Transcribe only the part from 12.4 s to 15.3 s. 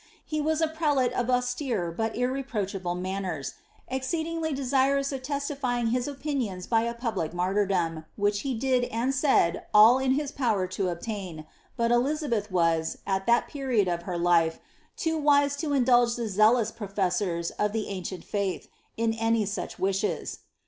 was, at that period of her life, too